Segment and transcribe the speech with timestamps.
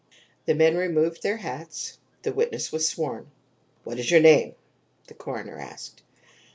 [0.47, 1.99] The men removed their hats.
[2.23, 3.29] The witness was sworn.
[3.83, 4.55] "What is your name?"
[5.05, 6.01] the coroner asked.